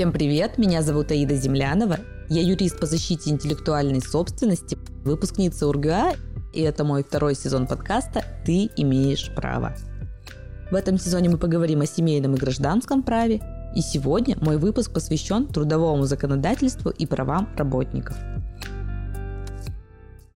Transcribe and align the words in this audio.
Всем 0.00 0.12
привет, 0.12 0.56
меня 0.56 0.80
зовут 0.80 1.10
Аида 1.10 1.36
Землянова. 1.36 1.98
Я 2.30 2.40
юрист 2.40 2.80
по 2.80 2.86
защите 2.86 3.28
интеллектуальной 3.28 4.00
собственности, 4.00 4.78
выпускница 5.04 5.68
УрГА, 5.68 6.14
и 6.54 6.62
это 6.62 6.84
мой 6.84 7.04
второй 7.04 7.34
сезон 7.34 7.66
подкаста 7.66 8.24
«Ты 8.46 8.70
имеешь 8.78 9.30
право». 9.36 9.76
В 10.70 10.74
этом 10.74 10.96
сезоне 10.96 11.28
мы 11.28 11.36
поговорим 11.36 11.82
о 11.82 11.86
семейном 11.86 12.34
и 12.34 12.38
гражданском 12.38 13.02
праве, 13.02 13.42
и 13.76 13.82
сегодня 13.82 14.38
мой 14.40 14.56
выпуск 14.56 14.90
посвящен 14.90 15.46
трудовому 15.46 16.04
законодательству 16.04 16.88
и 16.88 17.04
правам 17.04 17.50
работников. 17.58 18.16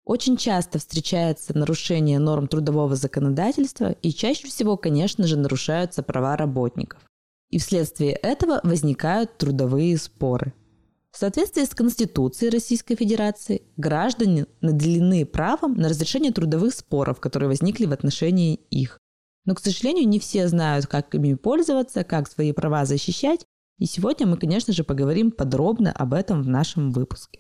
Очень 0.04 0.36
часто 0.36 0.80
встречается 0.80 1.58
нарушение 1.58 2.20
норм 2.20 2.48
трудового 2.48 2.98
законодательства, 2.98 3.94
и 4.02 4.12
чаще 4.12 4.46
всего, 4.50 4.76
конечно 4.76 5.26
же, 5.26 5.38
нарушаются 5.38 6.04
права 6.04 6.36
работников. 6.36 7.00
И 7.54 7.60
вследствие 7.60 8.14
этого 8.14 8.62
возникают 8.64 9.38
трудовые 9.38 9.96
споры. 10.00 10.56
В 11.12 11.20
соответствии 11.20 11.64
с 11.64 11.76
Конституцией 11.76 12.50
Российской 12.50 12.96
Федерации 12.96 13.62
граждане 13.78 14.48
наделены 14.62 15.24
правом 15.24 15.76
на 15.76 15.88
разрешение 15.88 16.32
трудовых 16.32 16.74
споров, 16.74 17.20
которые 17.20 17.50
возникли 17.50 17.86
в 17.86 17.92
отношении 17.92 18.56
их. 18.72 18.98
Но, 19.46 19.54
к 19.54 19.60
сожалению, 19.60 20.08
не 20.08 20.20
все 20.20 20.48
знают, 20.48 20.88
как 20.88 21.14
ими 21.14 21.36
пользоваться, 21.36 22.04
как 22.04 22.28
свои 22.28 22.54
права 22.54 22.86
защищать. 22.86 23.46
И 23.78 23.86
сегодня 23.86 24.26
мы, 24.26 24.38
конечно 24.38 24.74
же, 24.74 24.84
поговорим 24.84 25.30
подробно 25.30 25.92
об 25.92 26.16
этом 26.16 26.42
в 26.42 26.48
нашем 26.48 26.90
выпуске. 26.92 27.40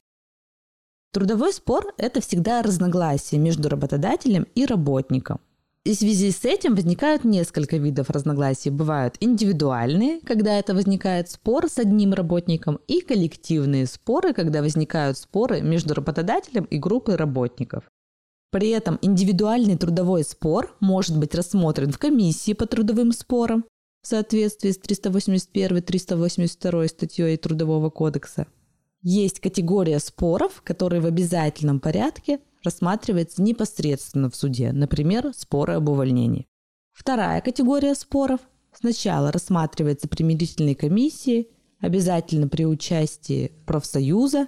Трудовой 1.11 1.53
спор– 1.53 1.91
это 1.97 2.21
всегда 2.21 2.61
разногласие 2.61 3.41
между 3.41 3.67
работодателем 3.67 4.45
и 4.53 4.67
работником. 4.67 5.41
И 5.85 5.93
в 5.93 5.97
связи 5.97 6.31
с 6.31 6.45
этим 6.45 6.75
возникают 6.75 7.25
несколько 7.25 7.75
видов 7.75 8.09
разногласий. 8.09 8.69
Бывают 8.69 9.17
индивидуальные, 9.19 10.21
когда 10.21 10.57
это 10.57 10.73
возникает 10.73 11.29
спор 11.29 11.67
с 11.67 11.77
одним 11.77 12.13
работником, 12.13 12.79
и 12.87 13.01
коллективные 13.01 13.85
споры, 13.85 14.33
когда 14.33 14.61
возникают 14.61 15.17
споры 15.17 15.61
между 15.61 15.93
работодателем 15.93 16.63
и 16.65 16.77
группой 16.77 17.17
работников. 17.17 17.83
При 18.49 18.69
этом 18.69 18.97
индивидуальный 19.01 19.77
трудовой 19.77 20.23
спор 20.23 20.73
может 20.79 21.19
быть 21.19 21.35
рассмотрен 21.35 21.91
в 21.91 21.97
комиссии 21.97 22.53
по 22.53 22.65
трудовым 22.65 23.11
спорам 23.11 23.65
в 24.03 24.07
соответствии 24.07 24.71
с 24.71 24.79
381-382 24.79 26.87
статьей 26.87 27.35
Трудового 27.35 27.89
кодекса. 27.89 28.47
Есть 29.01 29.41
категория 29.41 29.99
споров, 29.99 30.61
которые 30.63 31.01
в 31.01 31.05
обязательном 31.05 31.81
порядке 31.81 32.39
рассматривается 32.63 33.41
непосредственно 33.41 34.29
в 34.29 34.35
суде, 34.35 34.71
например, 34.71 35.31
споры 35.33 35.73
об 35.73 35.89
увольнении. 35.89 36.47
Вторая 36.91 37.41
категория 37.41 37.95
споров 37.95 38.39
сначала 38.73 39.31
рассматривается 39.31 40.07
примирительной 40.07 40.75
комиссией, 40.75 41.49
обязательно 41.79 42.47
при 42.47 42.65
участии 42.65 43.51
профсоюза, 43.65 44.47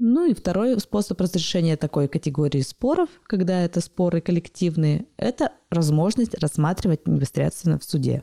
ну 0.00 0.26
и 0.26 0.34
второй 0.34 0.78
способ 0.78 1.20
разрешения 1.20 1.76
такой 1.76 2.06
категории 2.06 2.60
споров, 2.60 3.08
когда 3.24 3.62
это 3.62 3.80
споры 3.80 4.20
коллективные, 4.20 5.06
это 5.16 5.52
возможность 5.70 6.34
рассматривать 6.34 7.08
непосредственно 7.08 7.80
в 7.80 7.84
суде. 7.84 8.22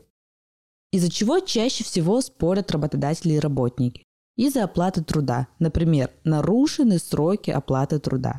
Из-за 0.90 1.10
чего 1.10 1.38
чаще 1.40 1.84
всего 1.84 2.22
спорят 2.22 2.70
работодатели 2.70 3.34
и 3.34 3.38
работники? 3.38 4.04
Из-за 4.36 4.64
оплаты 4.64 5.04
труда, 5.04 5.48
например, 5.58 6.10
нарушены 6.24 6.98
сроки 6.98 7.50
оплаты 7.50 7.98
труда. 7.98 8.38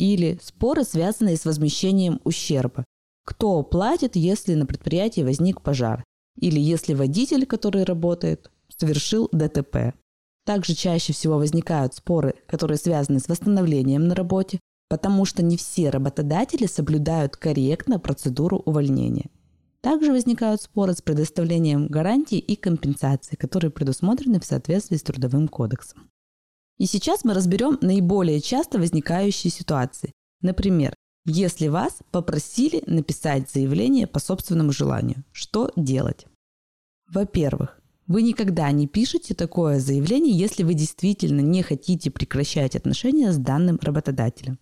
Или 0.00 0.38
споры, 0.42 0.84
связанные 0.84 1.36
с 1.36 1.44
возмещением 1.44 2.22
ущерба. 2.24 2.86
Кто 3.26 3.62
платит, 3.62 4.16
если 4.16 4.54
на 4.54 4.64
предприятии 4.64 5.20
возник 5.20 5.60
пожар? 5.60 6.02
Или 6.40 6.58
если 6.58 6.94
водитель, 6.94 7.44
который 7.44 7.84
работает, 7.84 8.50
совершил 8.74 9.28
ДТП? 9.30 9.94
Также 10.46 10.74
чаще 10.74 11.12
всего 11.12 11.36
возникают 11.36 11.94
споры, 11.94 12.34
которые 12.46 12.78
связаны 12.78 13.20
с 13.20 13.28
восстановлением 13.28 14.08
на 14.08 14.14
работе, 14.14 14.58
потому 14.88 15.26
что 15.26 15.42
не 15.42 15.58
все 15.58 15.90
работодатели 15.90 16.64
соблюдают 16.64 17.36
корректно 17.36 18.00
процедуру 18.00 18.62
увольнения. 18.64 19.28
Также 19.82 20.12
возникают 20.12 20.62
споры 20.62 20.94
с 20.94 21.02
предоставлением 21.02 21.88
гарантий 21.88 22.38
и 22.38 22.56
компенсаций, 22.56 23.36
которые 23.36 23.70
предусмотрены 23.70 24.40
в 24.40 24.46
соответствии 24.46 24.96
с 24.96 25.02
Трудовым 25.02 25.46
кодексом. 25.46 26.08
И 26.80 26.86
сейчас 26.86 27.24
мы 27.24 27.34
разберем 27.34 27.76
наиболее 27.82 28.40
часто 28.40 28.78
возникающие 28.78 29.50
ситуации. 29.50 30.14
Например, 30.40 30.94
если 31.26 31.68
вас 31.68 31.98
попросили 32.10 32.82
написать 32.86 33.50
заявление 33.50 34.06
по 34.06 34.18
собственному 34.18 34.72
желанию, 34.72 35.22
что 35.30 35.70
делать? 35.76 36.24
Во-первых, 37.12 37.78
вы 38.06 38.22
никогда 38.22 38.72
не 38.72 38.86
пишете 38.86 39.34
такое 39.34 39.78
заявление, 39.78 40.34
если 40.34 40.62
вы 40.62 40.72
действительно 40.72 41.42
не 41.42 41.62
хотите 41.62 42.10
прекращать 42.10 42.74
отношения 42.74 43.30
с 43.30 43.36
данным 43.36 43.78
работодателем. 43.82 44.58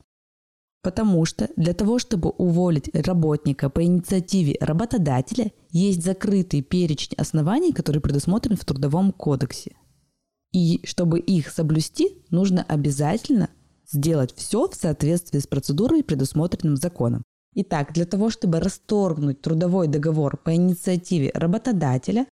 Потому 0.83 1.25
что 1.25 1.49
для 1.55 1.73
того, 1.73 2.01
чтобы 2.01 2.31
уволить 2.31 2.93
работника 2.93 3.71
по 3.71 3.85
инициативе 3.85 4.57
работодателя, 4.61 5.53
есть 5.71 6.03
закрытый 6.03 6.63
перечень 6.63 7.15
оснований, 7.17 7.73
который 7.73 8.01
предусмотрен 8.01 8.57
в 8.57 8.65
Трудовом 8.65 9.13
кодексе. 9.13 9.77
И 10.53 10.81
чтобы 10.85 11.19
их 11.21 11.51
соблюсти, 11.51 12.23
нужно 12.31 12.63
обязательно 12.63 13.51
сделать 13.87 14.35
все 14.35 14.69
в 14.69 14.75
соответствии 14.75 15.39
с 15.39 15.47
процедурой, 15.47 16.03
предусмотренным 16.03 16.77
законом. 16.77 17.23
Итак, 17.55 17.93
для 17.93 18.05
того, 18.05 18.31
чтобы 18.31 18.61
расторгнуть 18.61 19.41
трудовой 19.41 19.89
договор 19.89 20.37
по 20.37 20.55
инициативе 20.55 21.31
работодателя, 21.35 22.27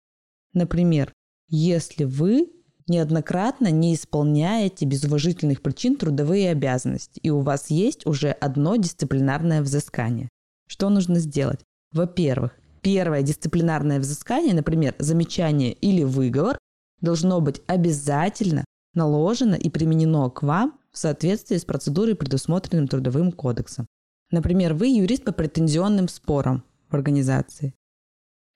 Например, 0.53 1.12
если 1.50 2.03
вы 2.03 2.51
неоднократно 2.88 3.72
не 3.72 3.96
исполняете 3.96 4.85
без 4.85 5.03
уважительных 5.03 5.62
причин 5.62 5.95
трудовые 5.95 6.51
обязанности, 6.51 7.19
и 7.19 7.30
у 7.30 7.40
вас 7.40 7.69
есть 7.69 8.06
уже 8.06 8.31
одно 8.31 8.75
дисциплинарное 8.75 9.62
взыскание. 9.62 10.30
Что 10.68 10.90
нужно 10.90 11.19
сделать? 11.19 11.62
Во-первых, 11.91 12.51
первое 12.81 13.22
дисциплинарное 13.22 14.00
взыскание, 14.00 14.53
например, 14.53 14.95
замечание 15.00 15.74
или 15.74 16.03
выговор, 16.03 16.57
должно 17.03 17.40
быть 17.40 17.62
обязательно 17.68 18.66
наложено 18.96 19.53
и 19.53 19.69
применено 19.69 20.31
к 20.31 20.41
вам 20.41 20.80
в 20.91 20.97
соответствии 20.97 21.58
с 21.58 21.66
процедурой, 21.66 22.16
предусмотренным 22.16 22.88
Трудовым 22.88 23.31
кодексом. 23.31 23.86
Например, 24.31 24.74
вы 24.74 24.88
юрист 24.88 25.24
по 25.24 25.31
претензионным 25.31 26.08
спорам 26.08 26.63
в 26.90 26.96
организации 26.96 27.75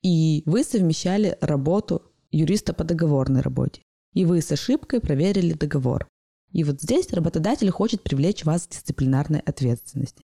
и 0.04 0.44
вы 0.46 0.64
совмещали 0.64 1.38
работу 1.42 2.02
юриста 2.32 2.74
по 2.74 2.84
договорной 2.84 3.42
работе. 3.42 3.82
И 4.14 4.26
вы 4.26 4.42
с 4.42 4.52
ошибкой 4.52 5.02
проверили 5.02 5.54
договор. 5.54 6.08
И 6.54 6.64
вот 6.64 6.82
здесь 6.82 7.12
работодатель 7.12 7.70
хочет 7.70 8.04
привлечь 8.04 8.46
вас 8.46 8.68
к 8.68 8.72
дисциплинарной 8.72 9.40
ответственности. 9.40 10.22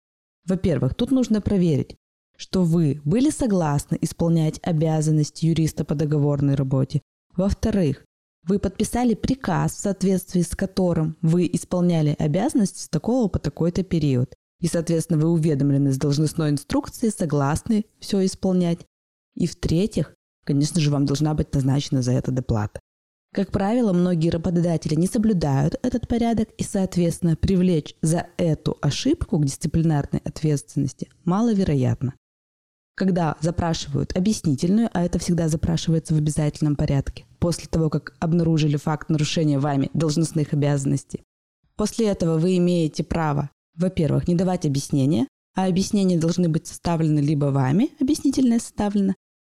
Во-первых, 0.47 0.95
тут 0.95 1.11
нужно 1.11 1.41
проверить, 1.41 1.97
что 2.37 2.63
вы 2.63 3.01
были 3.05 3.31
согласны 3.31 3.99
исполнять 4.01 4.61
обязанности 4.63 5.47
юриста 5.47 5.85
по 5.85 5.95
договорной 5.95 6.55
работе. 6.55 7.01
Во-вторых, 7.37 8.05
вы 8.45 8.59
подписали 8.59 9.15
приказ, 9.15 9.73
в 9.73 9.81
соответствии 9.81 10.43
с 10.43 10.57
которым 10.57 11.17
вы 11.23 11.49
исполняли 11.53 12.17
обязанности 12.19 12.81
с 12.81 12.89
такого 12.89 13.29
по 13.29 13.39
такой-то 13.39 13.83
период. 13.83 14.35
И, 14.61 14.69
соответственно, 14.69 15.21
вы 15.21 15.29
уведомлены 15.31 15.93
с 15.93 15.99
должностной 15.99 16.51
инструкцией, 16.51 17.13
согласны 17.13 17.85
все 17.99 18.25
исполнять. 18.25 18.81
И 19.35 19.47
в-третьих, 19.47 20.15
конечно 20.45 20.81
же, 20.81 20.91
вам 20.91 21.07
должна 21.07 21.35
быть 21.35 21.53
назначена 21.55 22.03
за 22.03 22.13
это 22.13 22.31
доплата. 22.31 22.81
Как 23.33 23.51
правило, 23.51 23.93
многие 23.95 24.29
работодатели 24.29 24.95
не 24.95 25.07
соблюдают 25.07 25.77
этот 25.83 26.07
порядок 26.07 26.51
и, 26.59 26.65
соответственно, 26.65 27.35
привлечь 27.35 27.97
за 28.03 28.27
эту 28.37 28.77
ошибку 28.83 29.39
к 29.39 29.45
дисциплинарной 29.47 30.21
ответственности 30.23 31.09
маловероятно. 31.25 32.15
Когда 32.95 33.37
запрашивают 33.41 34.15
объяснительную, 34.15 34.91
а 34.93 35.03
это 35.03 35.19
всегда 35.19 35.49
запрашивается 35.49 36.15
в 36.15 36.19
обязательном 36.19 36.77
порядке, 36.77 37.25
после 37.43 37.67
того, 37.67 37.91
как 37.91 38.15
обнаружили 38.21 38.77
факт 38.77 39.11
нарушения 39.11 39.59
вами 39.59 39.91
должностных 39.95 40.53
обязанностей, 40.53 41.25
после 41.75 42.07
этого 42.07 42.39
вы 42.39 42.57
имеете 42.59 43.03
право, 43.03 43.51
во-первых, 43.75 44.29
не 44.29 44.37
давать 44.37 44.65
объяснения, 44.65 45.27
а 45.57 45.67
объяснения 45.67 46.17
должны 46.17 46.49
быть 46.49 46.69
составлены 46.69 47.19
либо 47.19 47.47
вами, 47.47 47.91
объяснительное 48.01 48.61
составлено, 48.61 49.15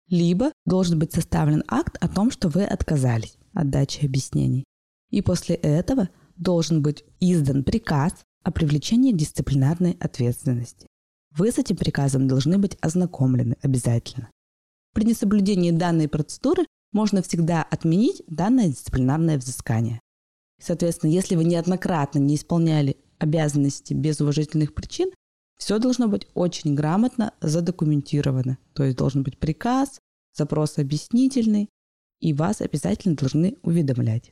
либо 0.10 0.52
должен 0.66 0.98
быть 0.98 1.14
составлен 1.14 1.64
акт 1.68 1.96
о 2.02 2.08
том, 2.08 2.32
что 2.32 2.50
вы 2.50 2.64
отказались 2.64 3.38
от 3.54 3.70
дачи 3.70 4.04
объяснений. 4.04 4.64
И 5.12 5.22
после 5.22 5.54
этого 5.54 6.10
должен 6.38 6.81
быть 6.81 7.06
издан 7.20 7.64
приказ 7.64 8.14
о 8.44 8.52
привлечении 8.52 9.12
к 9.12 9.18
дисциплинарной 9.18 9.96
ответственности. 10.00 10.88
Вы 11.38 11.52
с 11.52 11.60
этим 11.60 11.76
приказом 11.76 12.28
должны 12.28 12.58
быть 12.58 12.80
ознакомлены 12.81 13.58
обязательно. 13.62 14.31
При 14.94 15.04
несоблюдении 15.04 15.70
данной 15.70 16.08
процедуры 16.08 16.66
можно 16.95 17.21
всегда 17.21 17.62
отменить 17.62 18.24
данное 18.25 18.69
дисциплинарное 18.69 19.38
взыскание. 19.38 20.00
Соответственно, 20.62 21.12
если 21.12 21.36
вы 21.36 21.44
неоднократно 21.44 22.19
не 22.19 22.36
исполняли 22.36 22.95
обязанности 23.19 23.94
без 23.94 24.21
уважительных 24.21 24.74
причин, 24.74 25.12
все 25.57 25.77
должно 25.77 26.07
быть 26.07 26.27
очень 26.33 26.74
грамотно 26.74 27.33
задокументировано. 27.42 28.57
То 28.74 28.86
есть 28.86 28.97
должен 28.97 29.24
быть 29.24 29.38
приказ, 29.38 30.00
запрос 30.33 30.77
объяснительный, 30.77 31.68
и 32.21 32.31
вас 32.31 32.62
обязательно 32.62 33.15
должны 33.18 33.57
уведомлять. 33.62 34.31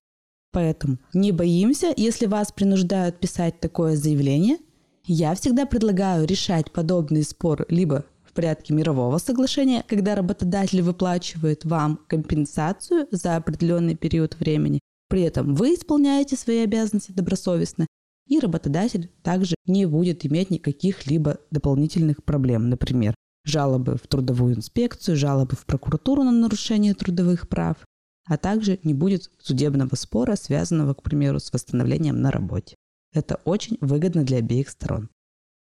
Поэтому 0.54 1.00
не 1.14 1.34
боимся, 1.34 1.94
если 1.98 2.28
вас 2.28 2.54
принуждают 2.54 3.20
писать 3.20 3.60
такое 3.60 3.98
заявление. 3.98 4.58
Я 5.04 5.36
всегда 5.36 5.66
предлагаю 5.66 6.26
решать 6.26 6.72
подобный 6.72 7.24
спор 7.24 7.66
либо 7.68 8.06
в 8.34 8.36
порядке 8.36 8.74
мирового 8.74 9.20
соглашения, 9.20 9.86
когда 9.88 10.16
работодатель 10.16 10.82
выплачивает 10.82 11.66
вам 11.66 12.00
компенсацию 12.08 13.08
за 13.12 13.36
определенный 13.36 13.96
период 13.96 14.40
времени. 14.40 14.80
При 15.08 15.22
этом 15.22 15.54
вы 15.54 15.76
исполняете 15.76 16.36
свои 16.36 16.64
обязанности 16.64 17.12
добросовестно, 17.12 17.86
и 18.28 18.40
работодатель 18.40 19.12
также 19.22 19.54
не 19.68 19.86
будет 19.86 20.26
иметь 20.26 20.50
никаких 20.50 21.06
либо 21.06 21.38
дополнительных 21.52 22.24
проблем, 22.24 22.70
например, 22.70 23.14
жалобы 23.46 23.98
в 23.98 24.08
трудовую 24.08 24.56
инспекцию, 24.56 25.16
жалобы 25.16 25.56
в 25.56 25.68
прокуратуру 25.68 26.24
на 26.24 26.32
нарушение 26.32 26.96
трудовых 26.96 27.48
прав, 27.48 27.78
а 28.26 28.38
также 28.38 28.80
не 28.84 28.96
будет 28.96 29.30
судебного 29.38 29.94
спора, 29.94 30.36
связанного, 30.36 30.96
к 30.96 31.04
примеру, 31.04 31.40
с 31.40 31.54
восстановлением 31.54 32.20
на 32.20 32.32
работе. 32.32 32.76
Это 33.14 33.40
очень 33.46 33.78
выгодно 33.80 34.24
для 34.24 34.38
обеих 34.40 34.70
сторон. 34.70 35.10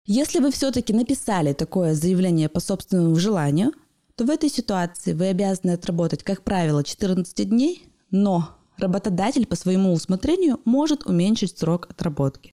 Если 0.07 0.40
вы 0.40 0.52
все-таки 0.52 0.94
написали 0.94 1.54
такое 1.54 1.96
заявление 1.96 2.48
по 2.48 2.60
собственному 2.60 3.16
желанию, 3.16 3.72
то 4.16 4.24
в 4.25 4.30
этой 4.30 4.50
ситуации 4.50 5.13
вы 5.13 5.30
обязаны 5.30 5.72
отработать, 5.72 6.24
как 6.24 6.44
правило, 6.44 6.84
14 6.84 7.50
дней, 7.50 7.88
но 8.12 8.50
работодатель 8.78 9.48
по 9.48 9.56
своему 9.56 9.94
усмотрению 9.94 10.60
может 10.63 11.07
уменьшить 11.07 11.57
срок 11.57 11.88
отработки. 11.90 12.52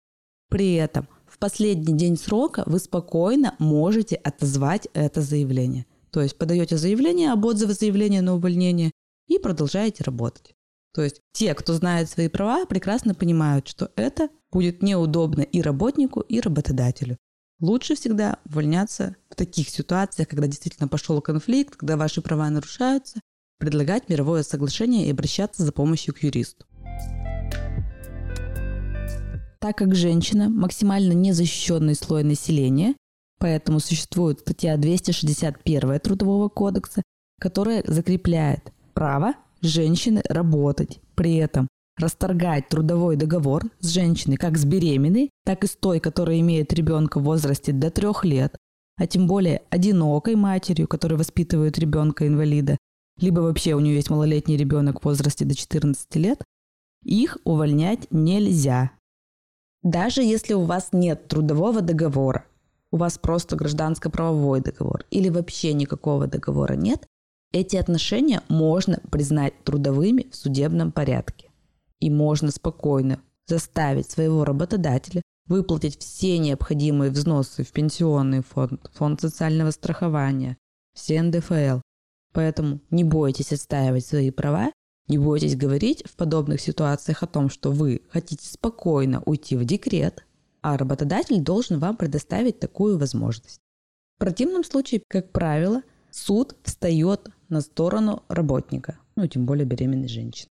При 0.48 0.74
этом 0.74 1.06
в 1.26 1.38
последний 1.38 1.94
день 1.94 2.16
срока 2.16 2.62
вы 2.64 2.78
спокойно 2.78 3.54
можете 3.58 4.16
отозвать 4.16 4.88
это 4.94 5.20
заявление. 5.20 5.84
То 6.10 6.22
есть 6.22 6.38
подаете 6.38 6.78
заявление 6.78 7.32
об 7.32 7.44
отзыве 7.44 7.74
заявления 7.74 8.22
на 8.22 8.34
увольнение 8.34 8.92
и 9.28 9.38
продолжаете 9.38 10.04
работать. 10.04 10.54
То 10.94 11.02
есть 11.02 11.20
те, 11.32 11.54
кто 11.54 11.74
знает 11.74 12.08
свои 12.08 12.28
права, 12.28 12.64
прекрасно 12.64 13.14
понимают, 13.14 13.68
что 13.68 13.90
это 13.96 14.30
будет 14.50 14.82
неудобно 14.82 15.42
и 15.42 15.60
работнику, 15.60 16.20
и 16.20 16.40
работодателю. 16.40 17.18
Лучше 17.62 17.94
всегда 17.94 18.38
увольняться 18.44 19.14
в 19.30 19.36
таких 19.36 19.68
ситуациях, 19.68 20.26
когда 20.26 20.48
действительно 20.48 20.88
пошел 20.88 21.20
конфликт, 21.20 21.76
когда 21.76 21.96
ваши 21.96 22.20
права 22.20 22.50
нарушаются, 22.50 23.20
предлагать 23.58 24.08
мировое 24.08 24.42
соглашение 24.42 25.06
и 25.06 25.12
обращаться 25.12 25.62
за 25.62 25.70
помощью 25.70 26.12
к 26.12 26.24
юристу. 26.24 26.66
Так 29.60 29.78
как 29.78 29.94
женщина– 29.94 30.48
максимально 30.50 31.12
незащищенный 31.12 31.94
слой 31.94 32.24
населения, 32.24 32.96
поэтому 33.38 33.78
существует 33.78 34.40
статья 34.40 34.76
261 34.76 36.00
Трудового 36.00 36.48
кодекса, 36.48 37.04
которая 37.40 37.84
закрепляет 37.86 38.72
право 38.92 39.34
женщины 39.60 40.20
работать. 40.28 40.98
При 41.14 41.36
этом 41.36 41.68
расторгать 42.02 42.68
трудовой 42.68 43.16
договор 43.16 43.64
с 43.80 43.88
женщиной 43.88 44.36
как 44.36 44.58
с 44.58 44.64
беременной, 44.64 45.30
так 45.44 45.64
и 45.64 45.66
с 45.66 45.76
той, 45.76 46.00
которая 46.00 46.40
имеет 46.40 46.72
ребенка 46.72 47.18
в 47.18 47.24
возрасте 47.24 47.72
до 47.72 47.90
трех 47.90 48.24
лет, 48.24 48.56
а 48.96 49.06
тем 49.06 49.26
более 49.26 49.62
одинокой 49.70 50.34
матерью, 50.34 50.88
которая 50.88 51.18
воспитывает 51.18 51.78
ребенка-инвалида, 51.78 52.76
либо 53.20 53.40
вообще 53.40 53.74
у 53.74 53.80
нее 53.80 53.96
есть 53.96 54.10
малолетний 54.10 54.56
ребенок 54.56 55.00
в 55.00 55.04
возрасте 55.04 55.44
до 55.44 55.54
14 55.54 56.16
лет, 56.16 56.42
их 57.04 57.38
увольнять 57.44 58.06
нельзя. 58.10 58.92
Даже 59.82 60.22
если 60.22 60.54
у 60.54 60.62
вас 60.62 60.90
нет 60.92 61.28
трудового 61.28 61.80
договора, 61.80 62.44
у 62.90 62.96
вас 62.96 63.18
просто 63.18 63.56
гражданско-правовой 63.56 64.60
договор 64.60 65.04
или 65.10 65.28
вообще 65.28 65.72
никакого 65.72 66.26
договора 66.26 66.74
нет, 66.74 67.06
эти 67.52 67.76
отношения 67.76 68.42
можно 68.48 69.00
признать 69.10 69.54
трудовыми 69.64 70.28
в 70.30 70.36
судебном 70.36 70.92
порядке 70.92 71.51
и 72.02 72.10
можно 72.10 72.50
спокойно 72.50 73.22
заставить 73.46 74.10
своего 74.10 74.44
работодателя 74.44 75.22
выплатить 75.46 76.00
все 76.00 76.38
необходимые 76.38 77.12
взносы 77.12 77.62
в 77.62 77.70
пенсионный 77.70 78.42
фонд, 78.42 78.90
фонд 78.92 79.20
социального 79.20 79.70
страхования, 79.70 80.56
все 80.94 81.22
НДФЛ. 81.22 81.80
Поэтому 82.32 82.80
не 82.90 83.04
бойтесь 83.04 83.52
отстаивать 83.52 84.04
свои 84.04 84.30
права, 84.30 84.72
не 85.06 85.18
бойтесь 85.18 85.56
говорить 85.56 86.02
в 86.06 86.16
подобных 86.16 86.60
ситуациях 86.60 87.22
о 87.22 87.28
том, 87.28 87.48
что 87.48 87.70
вы 87.70 88.02
хотите 88.10 88.48
спокойно 88.48 89.22
уйти 89.24 89.56
в 89.56 89.64
декрет, 89.64 90.24
а 90.60 90.76
работодатель 90.76 91.40
должен 91.40 91.78
вам 91.78 91.96
предоставить 91.96 92.58
такую 92.58 92.98
возможность. 92.98 93.60
В 94.16 94.18
противном 94.18 94.64
случае, 94.64 95.02
как 95.08 95.30
правило, 95.30 95.82
суд 96.10 96.56
встает 96.64 97.28
на 97.48 97.60
сторону 97.60 98.24
работника, 98.28 98.98
ну, 99.14 99.26
тем 99.28 99.46
более 99.46 99.66
беременной 99.66 100.08
женщины. 100.08 100.48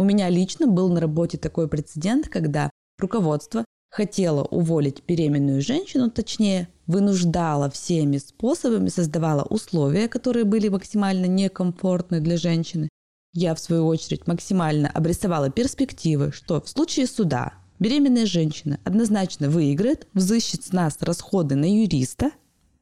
У 0.00 0.04
меня 0.04 0.30
лично 0.30 0.66
был 0.66 0.88
на 0.88 0.98
работе 0.98 1.36
такой 1.36 1.68
прецедент, 1.68 2.26
когда 2.26 2.70
руководство 2.98 3.66
хотело 3.90 4.44
уволить 4.44 5.02
беременную 5.06 5.60
женщину, 5.60 6.10
точнее, 6.10 6.70
вынуждало 6.86 7.68
всеми 7.68 8.16
способами, 8.16 8.88
создавало 8.88 9.42
условия, 9.42 10.08
которые 10.08 10.46
были 10.46 10.68
максимально 10.68 11.26
некомфортны 11.26 12.20
для 12.20 12.38
женщины. 12.38 12.88
Я, 13.34 13.54
в 13.54 13.60
свою 13.60 13.86
очередь, 13.86 14.26
максимально 14.26 14.88
обрисовала 14.88 15.50
перспективы, 15.50 16.32
что 16.32 16.62
в 16.62 16.68
случае 16.70 17.06
суда 17.06 17.52
беременная 17.78 18.24
женщина 18.24 18.80
однозначно 18.84 19.50
выиграет, 19.50 20.08
взыщет 20.14 20.64
с 20.64 20.72
нас 20.72 20.96
расходы 21.02 21.56
на 21.56 21.70
юриста, 21.70 22.30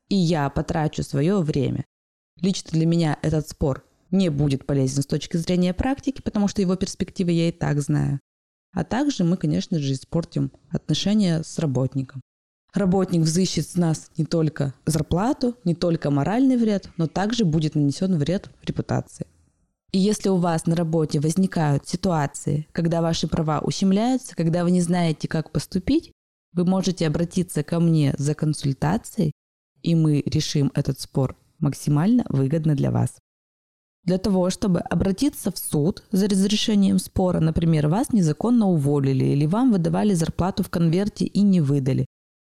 и 0.09 0.15
я 0.15 0.49
потрачу 0.51 1.03
свое 1.03 1.39
время. 1.41 1.85
Лично 2.41 2.71
для 2.71 2.87
меня 2.87 3.19
этот 3.23 3.49
спор 3.49 3.88
не 4.11 4.31
будет 4.31 4.67
полезен 4.67 5.03
с 5.03 5.07
точки 5.07 5.37
зрения 5.37 5.75
практики, 5.75 6.21
потому 6.23 6.49
что 6.49 6.63
его 6.63 6.77
перспективы 6.77 7.33
я 7.33 7.49
и 7.49 7.53
так 7.53 7.81
знаю. 7.81 8.21
А 8.73 8.85
также 8.85 9.25
мы, 9.25 9.37
конечно 9.37 9.79
же, 9.79 9.93
испортим 9.93 10.53
отношения 10.71 11.43
с 11.43 11.59
работником. 11.59 12.21
Работник 12.75 13.23
взыщет 13.23 13.67
с 13.67 13.77
нас 13.77 14.11
не 14.19 14.25
только 14.25 14.75
зарплату, 14.85 15.57
не 15.65 15.75
только 15.75 16.11
моральный 16.11 16.57
вред, 16.57 16.91
но 16.97 17.07
также 17.07 17.45
будет 17.45 17.75
нанесен 17.75 18.17
вред 18.19 18.51
репутации. 18.63 19.27
И 19.91 19.99
если 19.99 20.29
у 20.29 20.37
вас 20.37 20.67
на 20.67 20.77
работе 20.77 21.19
возникают 21.19 21.89
ситуации, 21.89 22.67
когда 22.73 23.01
ваши 23.01 23.27
права 23.27 23.61
ущемляются, 23.61 24.37
когда 24.37 24.65
вы 24.65 24.71
не 24.71 24.83
знаете, 24.83 25.29
как 25.29 25.51
поступить, 25.51 26.13
вы 26.53 26.67
можете 26.67 27.07
обратиться 27.07 27.63
ко 27.63 27.81
мне 27.81 28.15
за 28.19 28.35
консультацией, 28.35 29.33
и 29.83 29.95
мы 29.95 30.23
решим 30.27 30.71
этот 30.75 31.01
спор 31.01 31.37
максимально 31.59 32.27
выгодно 32.29 32.75
для 32.75 32.91
вас. 32.91 33.19
Для 34.05 34.19
того, 34.19 34.51
чтобы 34.51 34.81
обратиться 34.81 35.51
в 35.51 35.59
суд 35.59 36.03
за 36.13 36.29
разрешением 36.29 36.99
спора, 36.99 37.41
например, 37.41 37.89
вас 37.89 38.13
незаконно 38.13 38.69
уволили 38.69 39.25
или 39.25 39.47
вам 39.47 39.73
выдавали 39.73 40.15
зарплату 40.15 40.63
в 40.63 40.71
конверте 40.71 41.25
и 41.25 41.43
не 41.43 41.61
выдали, 41.61 42.07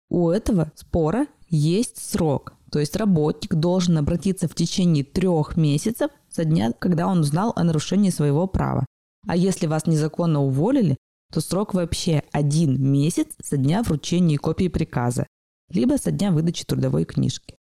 у 0.08 0.28
этого 0.30 0.72
спора 0.74 1.26
есть 1.48 1.98
срок. 1.98 2.54
То 2.70 2.80
есть 2.80 2.96
работник 2.96 3.54
должен 3.54 3.96
обратиться 3.96 4.48
в 4.48 4.54
течение 4.54 5.04
трех 5.04 5.56
месяцев 5.56 6.10
со 6.28 6.44
дня, 6.44 6.72
когда 6.72 7.06
он 7.06 7.20
узнал 7.20 7.52
о 7.56 7.64
нарушении 7.64 8.10
своего 8.10 8.46
права. 8.46 8.84
А 9.26 9.36
если 9.36 9.66
вас 9.66 9.86
незаконно 9.86 10.42
уволили, 10.42 10.96
то 11.32 11.40
срок 11.40 11.74
вообще 11.74 12.22
один 12.32 12.80
месяц 12.80 13.28
со 13.42 13.56
дня 13.56 13.82
вручения 13.82 14.38
копии 14.38 14.68
приказа, 14.68 15.26
либо 15.70 15.96
со 15.96 16.10
дня 16.10 16.30
выдачи 16.30 16.64
трудовой 16.64 17.04
книжки. 17.04 17.56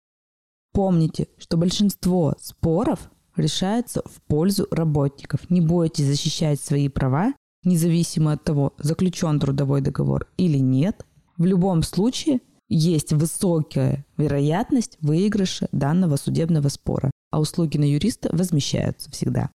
Помните, 0.73 1.27
что 1.37 1.57
большинство 1.57 2.35
споров 2.39 3.11
решается 3.35 4.01
в 4.05 4.21
пользу 4.27 4.67
работников. 4.71 5.49
Не 5.49 5.61
бойтесь 5.61 6.05
защищать 6.05 6.59
свои 6.59 6.89
права, 6.89 7.33
независимо 7.63 8.33
от 8.33 8.43
того, 8.43 8.73
заключен 8.77 9.39
трудовой 9.39 9.81
договор 9.81 10.27
или 10.37 10.57
нет. 10.57 11.05
В 11.37 11.45
любом 11.45 11.83
случае 11.83 12.39
есть 12.69 13.11
высокая 13.13 14.05
вероятность 14.17 14.97
выигрыша 15.01 15.67
данного 15.71 16.15
судебного 16.15 16.69
спора, 16.69 17.11
а 17.31 17.39
услуги 17.39 17.77
на 17.77 17.83
юриста 17.83 18.29
возмещаются 18.35 19.11
всегда. 19.11 19.49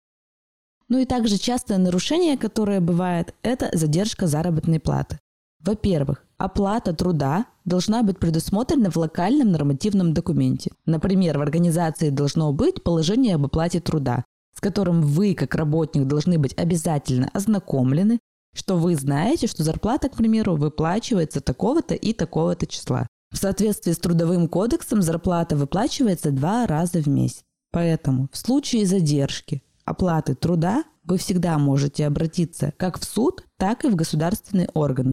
Ну 0.88 0.98
и 0.98 1.04
также 1.04 1.38
частое 1.38 1.78
нарушение, 1.78 2.36
которое 2.38 2.80
бывает, 2.80 3.34
это 3.42 3.70
задержка 3.72 4.26
заработной 4.26 4.78
платы. 4.80 5.18
Во-первых, 5.60 6.24
оплата 6.38 6.92
труда 6.92 7.46
должна 7.64 8.02
быть 8.02 8.18
предусмотрена 8.18 8.90
в 8.90 8.96
локальном 8.96 9.52
нормативном 9.52 10.14
документе. 10.14 10.70
Например, 10.84 11.38
в 11.38 11.42
организации 11.42 12.10
должно 12.10 12.52
быть 12.52 12.82
положение 12.82 13.34
об 13.34 13.46
оплате 13.46 13.80
труда, 13.80 14.24
с 14.54 14.60
которым 14.60 15.02
вы, 15.02 15.34
как 15.34 15.54
работник, 15.54 16.06
должны 16.06 16.38
быть 16.38 16.54
обязательно 16.56 17.30
ознакомлены, 17.32 18.20
что 18.54 18.76
вы 18.76 18.96
знаете, 18.96 19.46
что 19.46 19.64
зарплата, 19.64 20.08
к 20.08 20.16
примеру, 20.16 20.56
выплачивается 20.56 21.40
такого-то 21.40 21.94
и 21.94 22.12
такого-то 22.12 22.66
числа. 22.66 23.06
В 23.30 23.36
соответствии 23.36 23.92
с 23.92 23.98
Трудовым 23.98 24.48
кодексом 24.48 25.02
зарплата 25.02 25.56
выплачивается 25.56 26.30
два 26.30 26.66
раза 26.66 27.02
в 27.02 27.06
месяц. 27.06 27.42
Поэтому 27.72 28.28
в 28.32 28.38
случае 28.38 28.86
задержки 28.86 29.62
оплаты 29.84 30.34
труда 30.34 30.84
вы 31.04 31.18
всегда 31.18 31.58
можете 31.58 32.06
обратиться 32.06 32.72
как 32.78 32.98
в 32.98 33.04
суд, 33.04 33.44
так 33.58 33.84
и 33.84 33.88
в 33.88 33.94
государственный 33.94 34.68
орган. 34.72 35.12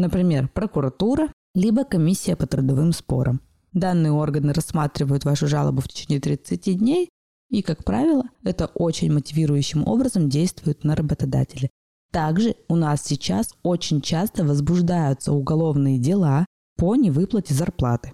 Например, 0.00 0.48
прокуратура, 0.48 1.30
либо 1.54 1.84
комиссия 1.84 2.34
по 2.34 2.46
трудовым 2.46 2.94
спорам. 2.94 3.42
Данные 3.74 4.12
органы 4.12 4.54
рассматривают 4.54 5.26
вашу 5.26 5.46
жалобу 5.46 5.82
в 5.82 5.88
течение 5.88 6.20
30 6.20 6.78
дней, 6.78 7.10
И, 7.50 7.60
как 7.62 7.84
правило, 7.84 8.22
это 8.44 8.66
очень 8.66 9.12
мотивирующим 9.12 9.86
образом 9.86 10.28
действует 10.30 10.84
на 10.84 10.94
работодателя. 10.94 11.68
Также 12.12 12.54
у 12.68 12.76
нас 12.76 13.02
сейчас 13.02 13.54
очень 13.62 14.00
часто 14.00 14.44
возбуждаются 14.44 15.32
уголовные 15.32 15.98
дела 15.98 16.46
по 16.78 16.94
невыплате 16.94 17.52
зарплаты. 17.52 18.12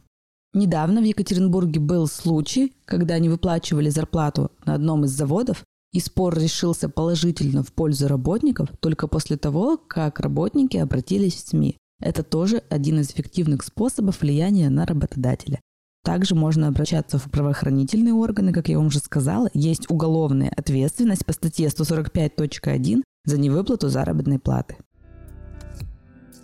Недавно 0.55 1.03
в 1.03 1.05
Екатеринбурге 1.05 1.79
был 1.79 2.09
случай, 2.09 2.75
когда 2.85 3.19
не 3.21 3.29
выплачивали 3.29 3.91
зарплату 3.91 4.51
на 4.65 4.75
одном 4.75 5.05
из 5.05 5.11
заводов, 5.11 5.63
и 5.97 6.01
спор 6.01 6.39
решился 6.39 6.91
положительно 6.91 7.63
в 7.63 7.73
пользу 7.73 8.07
работников 8.07 8.69
только 8.81 9.09
после 9.09 9.39
того, 9.39 9.79
как 9.79 10.21
работники 10.21 10.77
обратились 10.77 11.37
в 11.37 11.49
СМИ. 11.49 11.79
Это 12.03 12.23
тоже 12.23 12.63
один 12.69 13.01
из 13.01 13.11
эффективных 13.11 13.63
способов 13.63 14.21
влияния 14.21 14.69
на 14.69 14.85
работодателя. 14.85 15.59
Также 16.05 16.35
можно 16.35 16.69
обращаться 16.69 17.17
в 17.17 17.31
правоохранительные 17.31 18.13
органы, 18.13 18.53
как 18.53 18.69
я 18.69 18.77
вам 18.77 18.89
уже 18.89 18.99
сказала. 18.99 19.49
Есть 19.55 19.91
уголовная 19.91 20.53
ответственность 20.55 21.25
по 21.25 21.33
статье 21.33 21.69
145.1 21.69 23.03
за 23.25 23.39
невыплату 23.39 23.89
заработной 23.89 24.39
платы. 24.39 24.77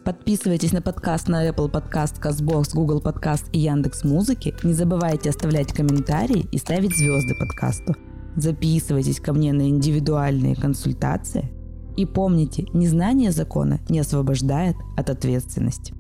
Подписывайтесь 0.03 0.73
на 0.73 0.81
подкаст 0.81 1.29
на 1.29 1.47
Apple 1.47 1.71
Podcast, 1.71 2.23
CastBox, 2.23 2.71
Google 2.73 3.03
Podcast 3.03 3.45
и 3.53 3.59
Яндекс 3.59 4.03
Музыки. 4.05 4.55
Не 4.63 4.73
забывайте 4.73 5.29
оставлять 5.29 5.75
комментарии 5.75 6.47
и 6.51 6.57
ставить 6.57 6.97
звезды 6.97 7.35
подкасту. 7.39 7.95
Записывайтесь 8.37 9.21
ко 9.21 9.33
мне 9.33 9.53
на 9.53 9.69
индивидуальные 9.69 10.57
консультации. 10.57 11.51
И 11.97 12.07
помните, 12.07 12.67
незнание 12.73 13.33
закона 13.33 13.81
не 13.89 13.99
освобождает 13.99 14.77
от 14.97 15.11
ответственности. 15.11 15.95